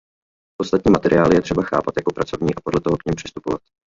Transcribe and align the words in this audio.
Ostatní 0.61 0.91
materiály 0.91 1.35
je 1.35 1.41
třeba 1.41 1.63
chápat 1.63 1.93
jako 1.97 2.13
pracovní 2.13 2.55
a 2.55 2.61
podle 2.61 2.81
toho 2.81 2.97
k 2.97 3.05
nim 3.05 3.15
přistupovat. 3.15 3.61